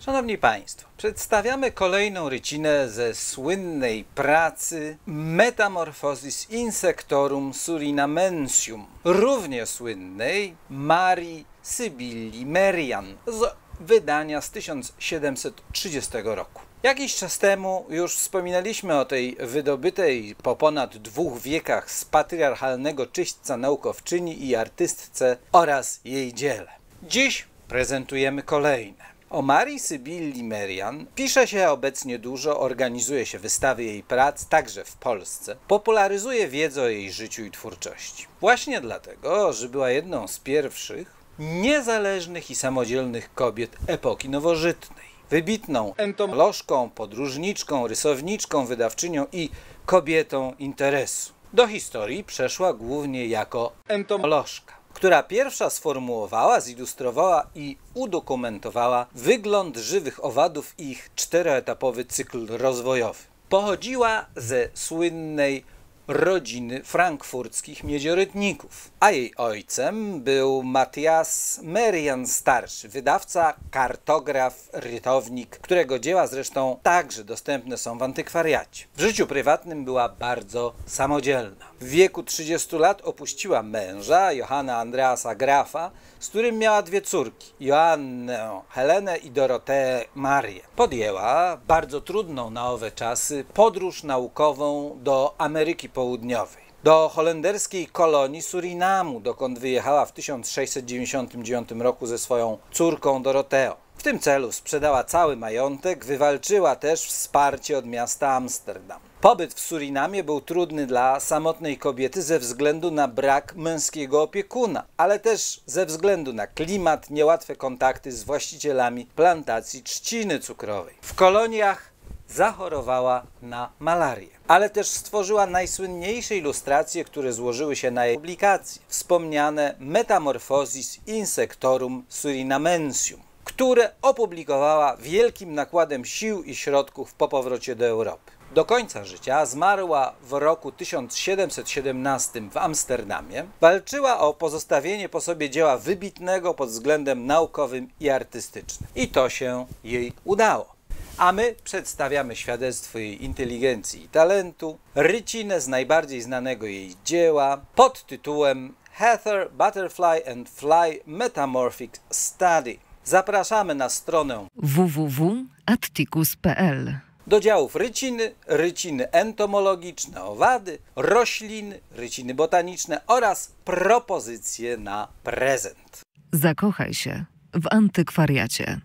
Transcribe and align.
Szanowni 0.00 0.38
Państwo, 0.38 0.88
przedstawiamy 0.96 1.72
kolejną 1.72 2.28
rycinę 2.28 2.88
ze 2.88 3.14
słynnej 3.14 4.04
pracy 4.04 4.96
Metamorphosis 5.06 6.50
Insectorum 6.50 7.54
Surinamensium, 7.54 8.86
równie 9.04 9.66
słynnej 9.66 10.56
Marii 10.70 11.46
Sybilli 11.62 12.46
Merian 12.46 13.14
z 13.26 13.54
wydania 13.80 14.40
z 14.40 14.50
1730 14.50 16.12
roku. 16.24 16.62
Jakiś 16.82 17.16
czas 17.16 17.38
temu 17.38 17.86
już 17.88 18.16
wspominaliśmy 18.16 18.98
o 18.98 19.04
tej 19.04 19.36
wydobytej 19.40 20.36
po 20.42 20.56
ponad 20.56 20.96
dwóch 20.96 21.40
wiekach 21.40 21.90
z 21.90 22.04
patriarchalnego 22.04 23.06
czyśćca 23.06 23.56
naukowczyni 23.56 24.46
i 24.46 24.56
artystce 24.56 25.36
oraz 25.52 26.00
jej 26.04 26.34
dziele. 26.34 26.72
Dziś 27.02 27.46
prezentujemy 27.68 28.42
kolejne. 28.42 29.15
O 29.30 29.42
Marii 29.42 29.78
Sybilli 29.78 30.44
Merian 30.44 31.06
pisze 31.14 31.46
się 31.46 31.70
obecnie 31.70 32.18
dużo, 32.18 32.60
organizuje 32.60 33.26
się 33.26 33.38
wystawy 33.38 33.84
jej 33.84 34.02
prac, 34.02 34.46
także 34.46 34.84
w 34.84 34.96
Polsce. 34.96 35.56
Popularyzuje 35.68 36.48
wiedzę 36.48 36.82
o 36.82 36.88
jej 36.88 37.12
życiu 37.12 37.44
i 37.44 37.50
twórczości. 37.50 38.26
Właśnie 38.40 38.80
dlatego, 38.80 39.52
że 39.52 39.68
była 39.68 39.90
jedną 39.90 40.28
z 40.28 40.38
pierwszych 40.38 41.14
niezależnych 41.38 42.50
i 42.50 42.54
samodzielnych 42.54 43.34
kobiet 43.34 43.76
epoki 43.86 44.28
nowożytnej. 44.28 45.06
Wybitną 45.30 45.94
entomolożką, 45.96 46.90
podróżniczką, 46.90 47.86
rysowniczką, 47.86 48.66
wydawczynią 48.66 49.26
i 49.32 49.50
kobietą 49.86 50.54
interesu. 50.58 51.32
Do 51.52 51.66
historii 51.68 52.24
przeszła 52.24 52.72
głównie 52.72 53.26
jako 53.26 53.72
entomolożka 53.88 54.85
która 54.96 55.22
pierwsza 55.22 55.70
sformułowała, 55.70 56.60
zilustrowała 56.60 57.46
i 57.54 57.76
udokumentowała 57.94 59.06
wygląd 59.14 59.76
żywych 59.76 60.24
owadów 60.24 60.74
i 60.78 60.90
ich 60.90 61.10
czteroetapowy 61.14 62.04
cykl 62.04 62.46
rozwojowy. 62.48 63.18
Pochodziła 63.48 64.26
ze 64.36 64.68
słynnej 64.74 65.64
rodziny 66.08 66.84
frankfurckich 66.84 67.84
miedziorytników, 67.84 68.90
a 69.00 69.10
jej 69.10 69.36
ojcem 69.36 70.20
był 70.20 70.62
Matthias 70.62 71.60
Merian 71.62 72.26
starszy, 72.26 72.88
wydawca, 72.88 73.54
kartograf, 73.70 74.68
rytownik, 74.72 75.58
którego 75.58 75.98
dzieła 75.98 76.26
zresztą 76.26 76.78
także 76.82 77.24
dostępne 77.24 77.78
są 77.78 77.98
w 77.98 78.02
antykwariacie. 78.02 78.84
W 78.96 79.00
życiu 79.00 79.26
prywatnym 79.26 79.84
była 79.84 80.08
bardzo 80.08 80.72
samodzielna. 80.86 81.66
W 81.80 81.88
wieku 81.88 82.22
30 82.22 82.76
lat 82.76 83.02
opuściła 83.02 83.62
męża, 83.62 84.32
Johanna 84.32 84.76
Andreasa 84.76 85.34
Grafa, 85.34 85.90
z 86.20 86.28
którym 86.28 86.58
miała 86.58 86.82
dwie 86.82 87.02
córki, 87.02 87.52
Joannę 87.60 88.60
Helenę 88.68 89.16
i 89.16 89.30
Doroteę 89.30 90.04
Marię. 90.14 90.60
Podjęła 90.76 91.56
bardzo 91.66 92.00
trudną 92.00 92.50
na 92.50 92.70
owe 92.70 92.90
czasy 92.90 93.44
podróż 93.54 94.02
naukową 94.02 94.98
do 95.02 95.34
Ameryki 95.38 95.88
Południowej 95.96 96.62
do 96.84 97.08
holenderskiej 97.14 97.86
kolonii 97.86 98.42
Surinamu, 98.42 99.20
dokąd 99.20 99.58
wyjechała 99.58 100.06
w 100.06 100.12
1699 100.12 101.70
roku 101.78 102.06
ze 102.06 102.18
swoją 102.18 102.58
córką 102.72 103.22
Doroteo. 103.22 103.76
W 103.96 104.02
tym 104.02 104.18
celu 104.18 104.52
sprzedała 104.52 105.04
cały 105.04 105.36
majątek, 105.36 106.04
wywalczyła 106.04 106.76
też 106.76 107.00
wsparcie 107.02 107.78
od 107.78 107.86
miasta 107.86 108.28
Amsterdam. 108.28 109.00
Pobyt 109.20 109.54
w 109.54 109.60
Surinamie 109.60 110.24
był 110.24 110.40
trudny 110.40 110.86
dla 110.86 111.20
samotnej 111.20 111.78
kobiety 111.78 112.22
ze 112.22 112.38
względu 112.38 112.90
na 112.90 113.08
brak 113.08 113.54
męskiego 113.54 114.22
opiekuna, 114.22 114.84
ale 114.96 115.18
też 115.18 115.60
ze 115.66 115.86
względu 115.86 116.32
na 116.32 116.46
klimat, 116.46 117.10
niełatwe 117.10 117.56
kontakty 117.56 118.12
z 118.12 118.24
właścicielami 118.24 119.06
plantacji 119.06 119.82
trzciny 119.82 120.38
cukrowej. 120.38 120.94
W 121.02 121.14
koloniach 121.14 121.95
zachorowała 122.28 123.22
na 123.42 123.72
malarię, 123.78 124.28
ale 124.48 124.70
też 124.70 124.88
stworzyła 124.88 125.46
najsłynniejsze 125.46 126.36
ilustracje, 126.36 127.04
które 127.04 127.32
złożyły 127.32 127.76
się 127.76 127.90
na 127.90 128.06
jej 128.06 128.16
publikacji, 128.16 128.82
wspomniane 128.88 129.74
Metamorphosis 129.78 131.00
Insectorum 131.06 132.04
Surinamensium, 132.08 133.20
które 133.44 133.90
opublikowała 134.02 134.96
wielkim 134.96 135.54
nakładem 135.54 136.04
sił 136.04 136.42
i 136.42 136.54
środków 136.54 137.14
po 137.14 137.28
powrocie 137.28 137.76
do 137.76 137.86
Europy. 137.86 138.36
Do 138.54 138.64
końca 138.64 139.04
życia 139.04 139.46
zmarła 139.46 140.14
w 140.22 140.32
roku 140.32 140.72
1717 140.72 142.40
w 142.50 142.56
Amsterdamie. 142.56 143.46
Walczyła 143.60 144.18
o 144.18 144.34
pozostawienie 144.34 145.08
po 145.08 145.20
sobie 145.20 145.50
dzieła 145.50 145.78
wybitnego 145.78 146.54
pod 146.54 146.68
względem 146.68 147.26
naukowym 147.26 147.88
i 148.00 148.10
artystycznym. 148.10 148.88
I 148.94 149.08
to 149.08 149.28
się 149.28 149.66
jej 149.84 150.12
udało. 150.24 150.75
A 151.18 151.32
my 151.32 151.54
przedstawiamy 151.64 152.36
świadectwo 152.36 152.98
jej 152.98 153.24
inteligencji 153.24 154.04
i 154.04 154.08
talentu, 154.08 154.78
rycinę 154.94 155.60
z 155.60 155.68
najbardziej 155.68 156.22
znanego 156.22 156.66
jej 156.66 156.94
dzieła 157.04 157.60
pod 157.74 158.06
tytułem 158.06 158.74
Heather 158.92 159.50
Butterfly 159.52 160.32
and 160.32 160.50
Fly 160.50 161.00
Metamorphic 161.06 162.00
Study. 162.10 162.78
Zapraszamy 163.04 163.74
na 163.74 163.88
stronę 163.88 164.46
www.atticus.pl 164.56 166.98
do 167.26 167.40
działów 167.40 167.76
ryciny, 167.76 168.34
ryciny 168.46 169.10
entomologiczne, 169.10 170.24
owady, 170.24 170.78
rośliny, 170.96 171.80
ryciny 171.90 172.34
botaniczne 172.34 173.00
oraz 173.06 173.52
propozycje 173.64 174.76
na 174.76 175.08
prezent. 175.22 176.00
Zakochaj 176.32 176.94
się 176.94 177.24
w 177.54 177.66
antykwariacie. 177.70 178.80